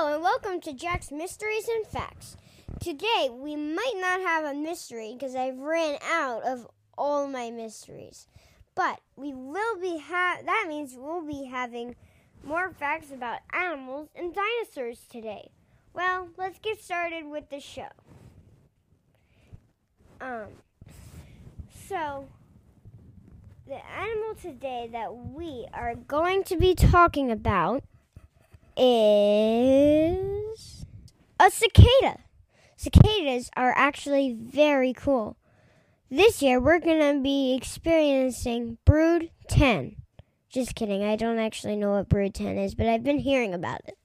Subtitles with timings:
[0.00, 2.38] Hello and welcome to Jack's Mysteries and Facts.
[2.80, 8.26] Today we might not have a mystery because I've ran out of all my mysteries.
[8.74, 11.96] But we will be ha- that means we'll be having
[12.42, 15.50] more facts about animals and dinosaurs today.
[15.92, 17.90] Well, let's get started with the show.
[20.18, 20.46] Um
[21.86, 22.26] so
[23.68, 27.84] the animal today that we are going to be talking about
[28.82, 30.86] is
[31.38, 32.20] a cicada.
[32.76, 35.36] Cicadas are actually very cool.
[36.10, 39.96] This year we're going to be experiencing Brood 10.
[40.48, 43.82] Just kidding, I don't actually know what Brood 10 is, but I've been hearing about
[43.86, 43.98] it.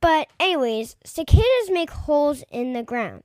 [0.00, 3.22] But, anyways, cicadas make holes in the ground.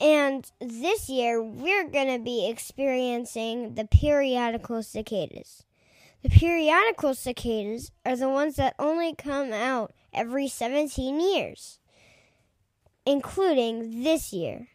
[0.00, 5.64] And this year we're going to be experiencing the periodical cicadas.
[6.22, 11.78] The periodical cicadas are the ones that only come out every 17 years,
[13.06, 14.68] including this year.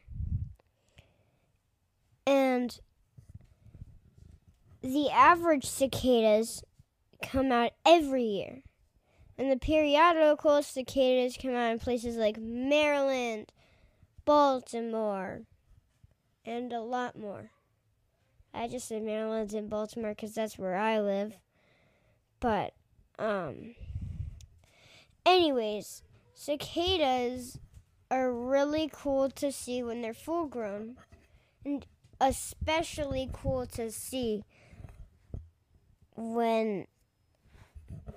[2.26, 2.80] And
[4.82, 6.64] the average cicadas
[7.22, 8.64] come out every year.
[9.38, 13.52] And the periodical cicadas come out in places like Maryland,
[14.26, 15.42] Baltimore,
[16.46, 17.53] and a lot more.
[18.54, 21.34] I just said Maryland's in Baltimore because that's where I live.
[22.40, 22.74] But,
[23.18, 23.76] um,
[25.26, 27.58] anyways, cicadas
[28.12, 30.98] are really cool to see when they're full grown,
[31.66, 31.86] and
[32.22, 34.44] especially cool to see
[36.16, 36.86] when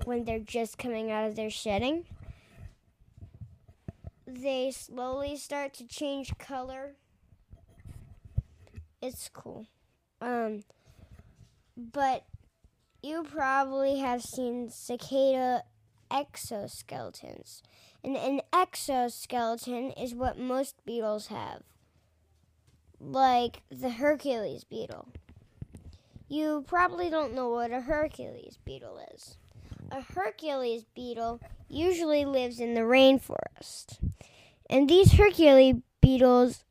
[0.05, 2.05] when they're just coming out of their shedding.
[4.27, 6.97] They slowly start to change color.
[9.01, 9.67] It's cool.
[10.21, 10.65] Um,
[11.77, 12.25] but
[13.03, 15.63] you probably have seen cicada
[16.11, 17.63] exoskeletons.
[18.03, 21.63] And an exoskeleton is what most beetles have,
[23.01, 25.09] like the Hercules beetle.
[26.29, 29.37] You probably don't know what a Hercules beetle is.
[29.91, 33.99] A Hercules beetle usually lives in the rainforest.
[34.69, 36.65] And these Hercules beetles,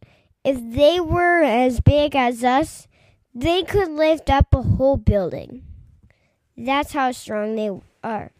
[0.43, 2.87] if they were as big as us,
[3.35, 5.63] they could lift up a whole building.
[6.57, 7.69] That's how strong they
[8.01, 8.31] are.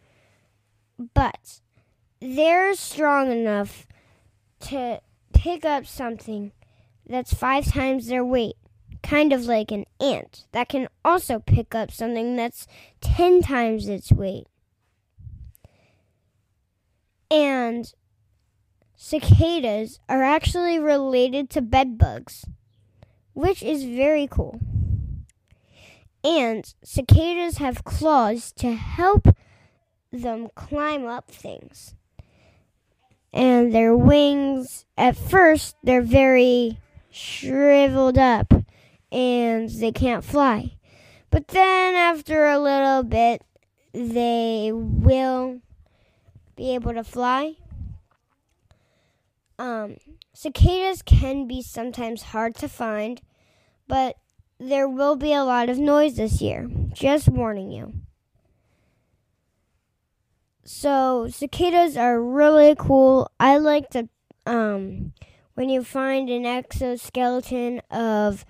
[1.12, 1.60] But
[2.18, 3.86] they're strong enough
[4.60, 5.00] to
[5.34, 6.52] pick up something
[7.06, 8.56] that's five times their weight,
[9.02, 12.66] kind of like an ant that can also pick up something that's
[13.02, 14.46] ten times its weight.
[17.30, 17.92] And
[18.96, 22.46] cicadas are actually related to bedbugs,
[23.34, 24.58] which is very cool.
[26.26, 29.28] And cicadas have claws to help
[30.10, 31.94] them climb up things.
[33.32, 36.80] And their wings, at first, they're very
[37.12, 38.52] shriveled up
[39.12, 40.72] and they can't fly.
[41.30, 43.42] But then, after a little bit,
[43.92, 45.60] they will
[46.56, 47.54] be able to fly.
[49.60, 49.98] Um,
[50.34, 53.22] cicadas can be sometimes hard to find,
[53.86, 54.16] but
[54.58, 56.68] there will be a lot of noise this year.
[56.92, 57.92] Just warning you.
[60.64, 63.30] So cicadas are really cool.
[63.38, 64.08] I like to
[64.46, 65.12] um
[65.54, 68.44] when you find an exoskeleton of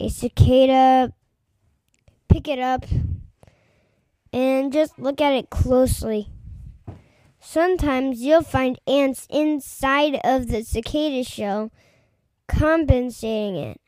[0.00, 1.12] a cicada,
[2.28, 2.86] pick it up
[4.32, 6.28] and just look at it closely.
[7.40, 11.70] Sometimes you'll find ants inside of the cicada shell
[12.48, 13.80] compensating it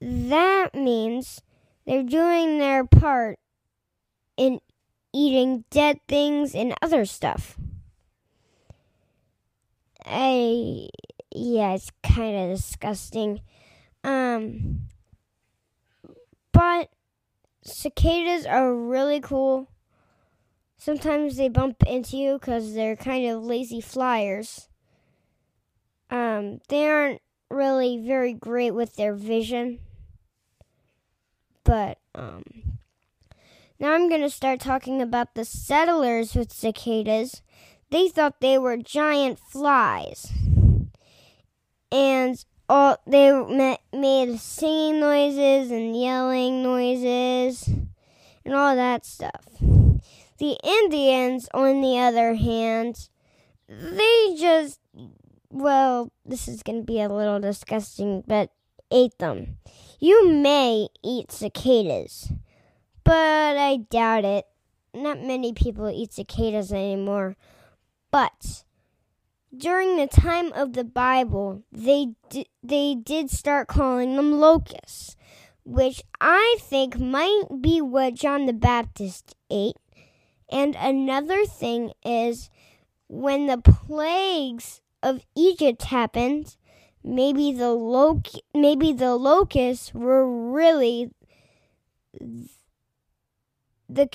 [0.00, 1.42] that means
[1.86, 3.38] they're doing their part
[4.36, 4.60] in
[5.12, 7.56] eating dead things and other stuff.
[10.04, 10.88] I
[11.34, 13.40] yeah, it's kind of disgusting.
[14.04, 14.82] Um
[16.52, 16.90] but
[17.62, 19.68] cicadas are really cool.
[20.76, 24.68] Sometimes they bump into you cuz they're kind of lazy flyers.
[26.10, 27.20] Um they aren't
[27.50, 29.80] really very great with their vision
[31.68, 32.42] but um,
[33.78, 37.42] now I'm going to start talking about the settlers with cicadas.
[37.90, 40.32] They thought they were giant flies.
[41.92, 47.68] And all they made singing noises and yelling noises
[48.46, 49.44] and all that stuff.
[50.38, 53.10] The Indians, on the other hand,
[53.68, 54.80] they just,
[55.50, 58.52] well, this is going to be a little disgusting, but
[58.90, 59.58] ate them.
[60.00, 62.32] You may eat cicadas,
[63.04, 64.46] but I doubt it.
[64.94, 67.36] not many people eat cicadas anymore,
[68.10, 68.64] but
[69.56, 75.16] during the time of the Bible, they d- they did start calling them locusts,
[75.64, 79.76] which I think might be what John the Baptist ate.
[80.50, 82.50] And another thing is
[83.08, 86.56] when the plagues of Egypt happened,
[87.04, 91.10] maybe the loc- maybe the locusts were really
[93.88, 94.08] the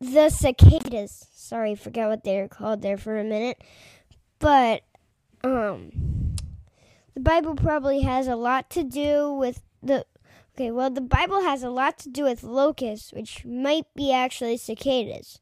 [0.00, 1.26] the cicadas.
[1.32, 3.62] Sorry, forgot what they were called there for a minute.
[4.38, 4.82] But
[5.44, 6.36] um
[7.14, 10.06] the Bible probably has a lot to do with the
[10.54, 14.56] Okay, well the Bible has a lot to do with locusts, which might be actually
[14.56, 15.40] cicadas.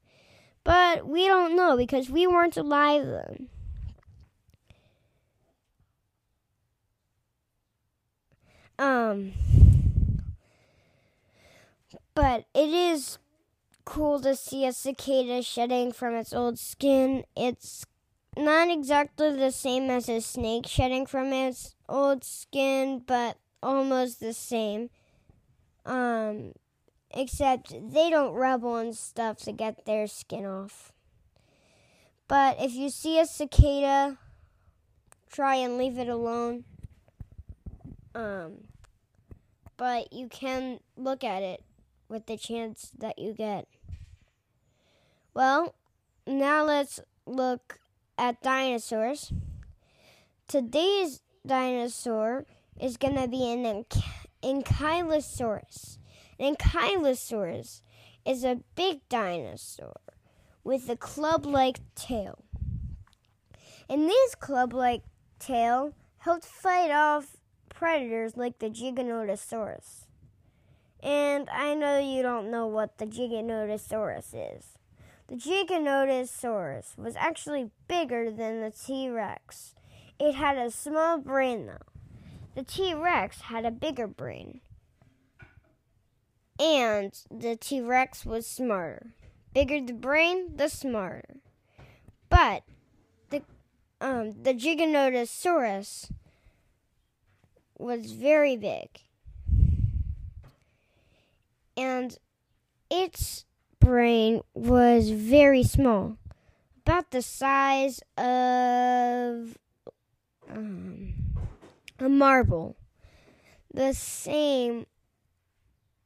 [0.65, 3.49] But we don't know because we weren't alive then.
[8.79, 9.33] Um
[12.15, 13.19] but it is
[13.85, 17.25] cool to see a cicada shedding from its old skin.
[17.37, 17.87] It's
[18.37, 24.33] not exactly the same as a snake shedding from its old skin, but almost the
[24.33, 24.91] same.
[25.87, 26.55] Um,
[27.13, 30.93] except they don't rubble and stuff to get their skin off.
[32.27, 34.19] But if you see a cicada,
[35.31, 36.65] try and leave it alone.
[38.19, 38.65] Um,
[39.77, 41.63] but you can look at it
[42.09, 43.69] with the chance that you get.
[45.35, 45.77] Well,
[46.27, 47.79] now let's look
[48.19, 49.33] at dinosaurs.
[50.49, 52.45] Today's dinosaur
[52.81, 53.85] is going to be an
[54.43, 55.99] Ankylosaurus.
[56.41, 57.83] An Ankylosaurus
[58.27, 60.01] is a big dinosaur
[60.65, 62.43] with a club like tail.
[63.89, 65.03] And this club like
[65.39, 67.38] tail helped fight off
[67.79, 70.07] predators like the Giganotosaurus.
[71.01, 74.79] And I know you don't know what the Giganotosaurus is.
[75.29, 79.77] The Giganotosaurus was actually bigger than the T Rex.
[80.19, 82.03] It had a small brain, though.
[82.57, 84.61] The T Rex had a bigger brain.
[86.59, 89.13] And the T Rex was smarter.
[89.55, 91.37] Bigger the brain, the smarter.
[92.29, 92.65] But
[93.31, 93.43] the
[94.01, 96.11] um, the Giganotosaurus
[97.79, 98.89] was very big.
[101.77, 102.19] And
[102.91, 103.45] its
[103.81, 106.19] brain was very small,
[106.79, 109.57] about the size of
[110.51, 111.15] um,
[111.99, 112.77] a marble.
[113.73, 114.87] The same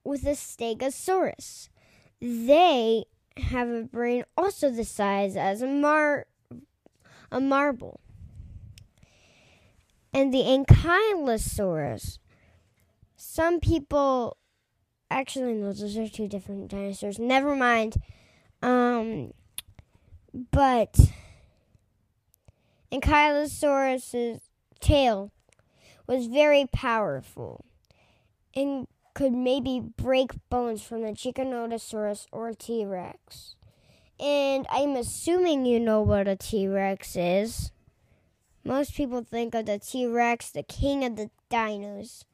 [0.04, 1.68] with the Stegosaurus.
[2.20, 3.04] They
[3.36, 6.26] have a brain also the size as a mar
[7.30, 8.00] a marble.
[10.12, 12.18] And the Ankylosaurus.
[13.16, 14.36] Some people
[15.10, 17.18] actually no, those are two different dinosaurs.
[17.18, 17.96] Never mind.
[18.62, 19.32] Um,
[20.50, 20.98] but
[22.90, 24.40] Ankylosaurus's
[24.80, 25.30] tail
[26.06, 27.64] was very powerful
[28.54, 33.56] and could maybe break bones from the Giganotosaurus or T Rex.
[34.18, 37.72] And I'm assuming you know what a T Rex is.
[38.64, 42.24] Most people think of the T Rex, the king of the dinos.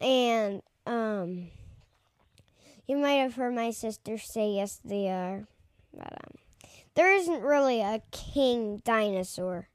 [0.00, 1.48] And um,
[2.86, 5.48] you might have heard my sister say yes, they are.
[5.92, 6.34] But um,
[6.94, 9.68] there isn't really a king dinosaur.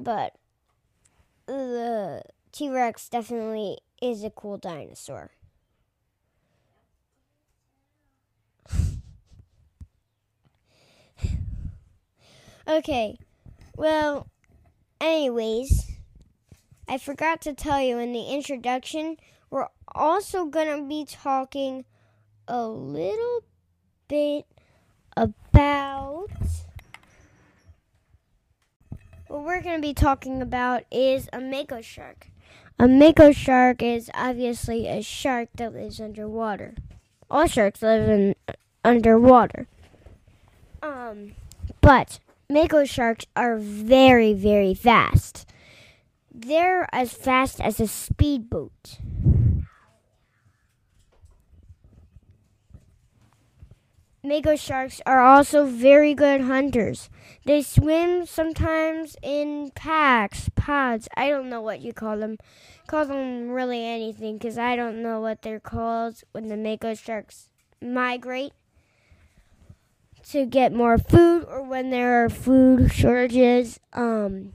[0.00, 0.34] But
[1.46, 5.30] the T Rex definitely is a cool dinosaur.
[12.68, 13.18] Okay,
[13.76, 14.28] well,
[15.00, 15.90] anyways.
[16.86, 19.16] I forgot to tell you in the introduction,
[19.50, 21.84] we're also going to be talking
[22.46, 23.42] a little
[24.06, 24.44] bit
[25.16, 26.28] about.
[29.28, 32.28] What we're going to be talking about is a mako shark.
[32.78, 36.74] A mako shark is obviously a shark that lives underwater.
[37.30, 38.34] All sharks live in
[38.84, 39.66] underwater.
[40.82, 41.32] Um,
[41.80, 42.18] but
[42.48, 45.48] mako sharks are very, very fast.
[46.32, 48.98] They're as fast as a speedboat.
[54.26, 57.10] Mako sharks are also very good hunters.
[57.44, 61.08] They swim sometimes in packs, pods.
[61.14, 62.38] I don't know what you call them.
[62.86, 67.50] Call them really anything because I don't know what they're called when the Mako sharks
[67.82, 68.54] migrate
[70.30, 73.78] to get more food or when there are food shortages.
[73.92, 74.52] Um,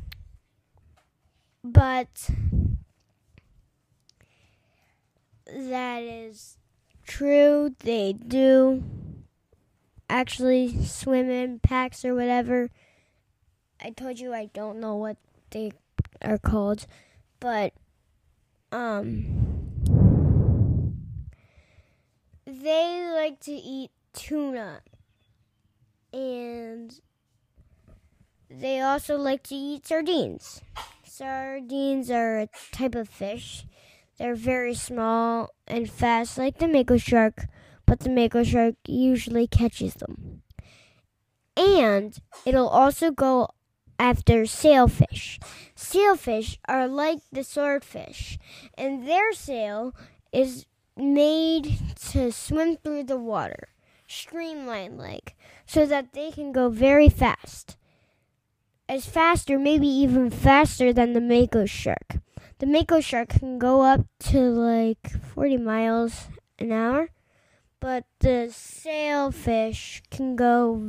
[1.63, 2.29] but
[5.45, 6.57] that is
[7.05, 8.83] true, they do
[10.09, 12.69] actually swim in packs or whatever.
[13.81, 15.17] I told you I don't know what
[15.51, 15.71] they
[16.21, 16.85] are called,
[17.39, 17.73] but
[18.71, 19.25] um
[22.45, 24.81] they like to eat tuna
[26.13, 26.99] and
[28.49, 30.61] they also like to eat sardines.
[31.03, 33.65] Sardines are a type of fish.
[34.17, 37.45] They're very small and fast like the mako shark,
[37.85, 40.41] but the mako shark usually catches them.
[41.55, 43.49] And it'll also go
[43.99, 45.39] after sailfish.
[45.75, 48.39] Sailfish are like the swordfish,
[48.77, 49.93] and their sail
[50.31, 51.77] is made
[52.11, 53.69] to swim through the water,
[54.09, 55.35] streamlined like,
[55.65, 57.77] so that they can go very fast.
[58.89, 62.17] As fast or maybe even faster than the mako shark.
[62.57, 67.09] The mako shark can go up to like 40 miles an hour
[67.79, 70.81] but the sailfish can go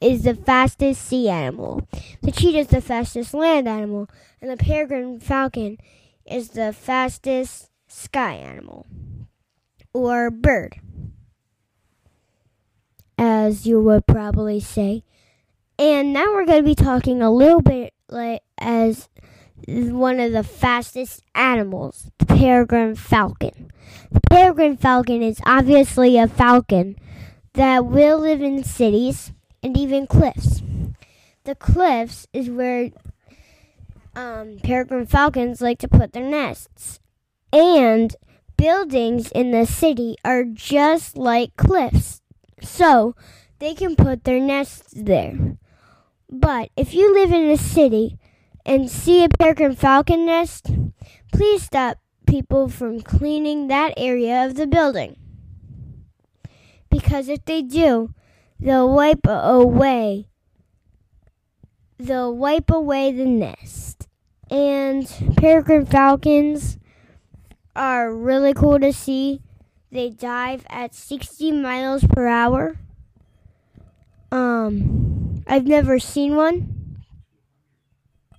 [0.00, 1.86] is the fastest sea animal.
[2.22, 4.08] The cheetah is the fastest land animal,
[4.40, 5.78] and the peregrine falcon
[6.26, 8.86] is the fastest sky animal
[9.92, 10.80] or bird,
[13.18, 15.04] as you would probably say.
[15.78, 19.08] And now we're going to be talking a little bit like as
[19.66, 23.70] one of the fastest animals, the peregrine falcon.
[24.10, 26.96] The peregrine falcon is obviously a falcon
[27.54, 30.62] that will live in cities and even cliffs.
[31.44, 32.90] The cliffs is where
[34.14, 37.00] um, peregrine falcons like to put their nests.
[37.52, 38.14] And
[38.56, 42.20] buildings in the city are just like cliffs,
[42.64, 43.14] so
[43.58, 45.56] they can put their nests there.
[46.30, 48.18] But if you live in a city,
[48.66, 50.70] and see a peregrine falcon nest,
[51.32, 55.16] please stop people from cleaning that area of the building.
[56.90, 58.14] Because if they do,
[58.58, 60.28] they'll wipe away
[61.96, 64.08] they'll wipe away the nest.
[64.50, 65.06] And
[65.36, 66.78] peregrine falcons
[67.74, 69.40] are really cool to see.
[69.94, 72.80] They dive at 60 miles per hour.
[74.32, 76.98] Um I've never seen one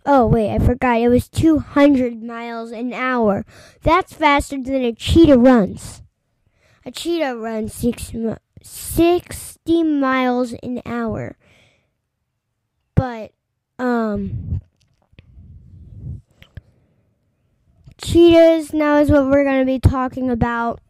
[0.06, 1.00] Oh, wait, I forgot.
[1.00, 3.46] It was 200 miles an hour.
[3.84, 6.04] That's faster than a cheetah runs.
[6.86, 8.12] A cheetah runs six,
[8.62, 11.38] 60 miles an hour.
[12.94, 13.32] But,
[13.80, 14.62] um,
[18.00, 20.82] cheetahs now is what we're going to be talking about.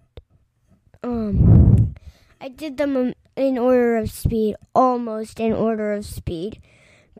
[1.05, 1.93] Um,
[2.41, 6.59] I did them in order of speed, almost in order of speed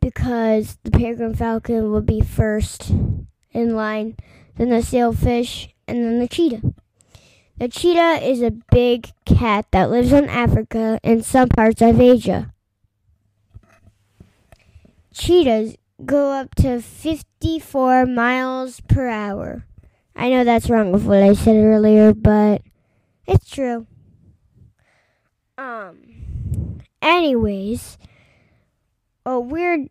[0.02, 2.90] because the peregrine falcon would be first
[3.52, 4.18] in line,
[4.56, 6.74] then the sailfish, and then the cheetah.
[7.60, 12.54] The cheetah is a big cat that lives in Africa and some parts of Asia.
[15.14, 19.68] Cheetahs go up to 54 miles per hour.
[20.16, 22.64] I know that's wrong with what I said earlier, but
[23.28, 23.88] it's true.
[25.58, 27.98] Um, anyways,
[29.24, 29.88] what we're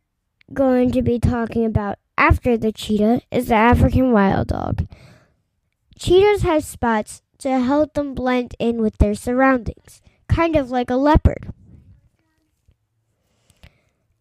[0.53, 4.87] going to be talking about after the cheetah is the African wild dog.
[5.99, 10.97] Cheetahs have spots to help them blend in with their surroundings, kind of like a
[10.97, 11.53] leopard.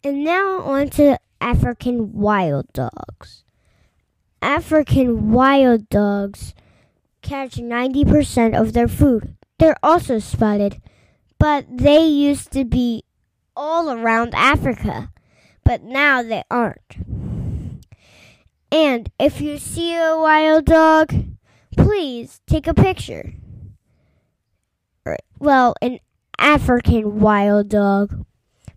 [0.02, 3.44] And now on to African wild dogs.
[4.42, 6.54] African wild dogs
[7.24, 9.34] catch 90% of their food.
[9.58, 10.80] They're also spotted,
[11.38, 13.02] but they used to be
[13.56, 15.10] all around Africa
[15.64, 16.78] but now they aren't.
[18.70, 21.14] And if you see a wild dog,
[21.76, 23.32] please take a picture.
[25.06, 25.98] Er, well, an
[26.38, 28.24] African wild dog.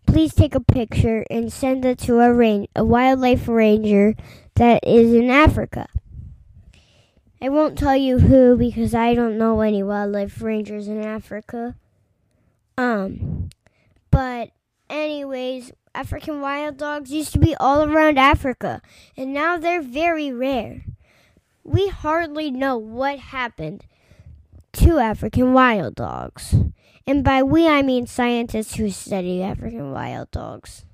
[0.06, 4.16] Please take a picture and send it to a, range, a wildlife ranger
[4.56, 5.88] that is in Africa.
[7.42, 11.76] I won't tell you who because I don't know any wildlife rangers in Africa.
[12.78, 13.50] Um,
[14.10, 14.52] but
[14.90, 18.82] anyways, African wild dogs used to be all around Africa,
[19.16, 20.84] and now they're very rare.
[21.64, 23.86] We hardly know what happened
[24.74, 26.56] to African wild dogs.
[27.06, 30.86] And by we, I mean scientists who study African wild dogs.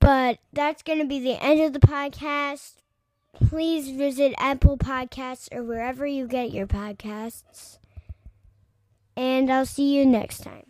[0.00, 2.77] But that's going to be the end of the podcast.
[3.46, 7.78] Please visit Apple Podcasts or wherever you get your podcasts.
[9.16, 10.67] And I'll see you next time.